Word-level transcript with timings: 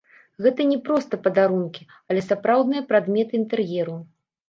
Гэта 0.45 0.65
не 0.71 0.77
проста 0.87 1.19
падарункі, 1.27 1.83
але 2.09 2.25
сапраўдныя 2.31 2.89
прадметы 2.91 3.43
інтэр'еру! 3.45 4.05